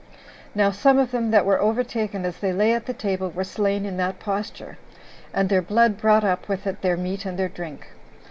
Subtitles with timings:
[0.55, 3.85] Now some of them that were overtaken as they lay at the table were slain
[3.85, 4.79] in that posture,
[5.31, 7.85] and their blood brought up with it their meat and their drink.